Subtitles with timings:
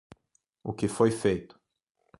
[0.63, 1.61] O que foi feito